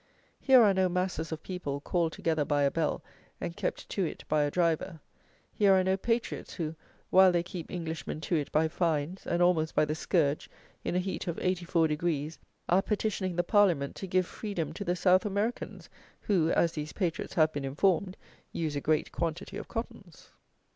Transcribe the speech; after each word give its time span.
Here 0.39 0.63
are 0.63 0.73
no 0.73 0.89
masses 0.89 1.31
of 1.31 1.43
people, 1.43 1.79
called 1.79 2.11
together 2.11 2.43
by 2.43 2.63
a 2.63 2.71
bell, 2.71 3.03
and 3.39 3.55
"kept 3.55 3.87
to 3.89 4.03
it" 4.03 4.23
by 4.27 4.41
a 4.41 4.49
driver; 4.49 4.99
here 5.53 5.73
are 5.73 5.83
no 5.83 5.95
"patriots," 5.95 6.55
who, 6.55 6.73
while 7.11 7.31
they 7.31 7.43
keep 7.43 7.69
Englishmen 7.69 8.19
to 8.21 8.35
it 8.35 8.51
by 8.51 8.67
fines, 8.67 9.27
and 9.27 9.43
almost 9.43 9.75
by 9.75 9.85
the 9.85 9.93
scourge, 9.93 10.49
in 10.83 10.95
a 10.95 10.99
heat 10.99 11.27
of 11.27 11.37
84 11.39 11.87
degrees, 11.87 12.39
are 12.67 12.81
petitioning 12.81 13.35
the 13.35 13.43
Parliament 13.43 13.95
to 13.97 14.07
"give 14.07 14.25
freedom" 14.25 14.73
to 14.73 14.83
the 14.83 14.95
South 14.95 15.23
Americans, 15.23 15.87
who, 16.21 16.49
as 16.49 16.71
these 16.71 16.93
"patriots" 16.93 17.35
have 17.35 17.53
been 17.53 17.63
informed, 17.63 18.17
use 18.51 18.75
a 18.75 18.81
great 18.81 19.11
quantity 19.11 19.55
of 19.55 19.67
cottons! 19.67 20.31